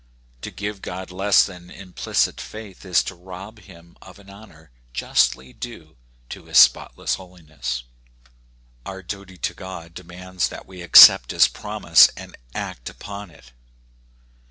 [0.41, 4.71] To give God less than an implicit faith is to rob him of an honor
[4.93, 5.95] justly due
[6.29, 7.83] to his spotless holiness.
[8.83, 13.51] Our duty to God demands that we accept his promise, and act upon it.